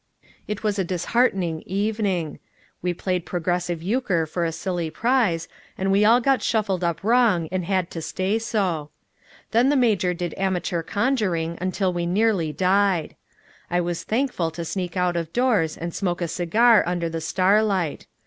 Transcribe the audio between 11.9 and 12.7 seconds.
we nearly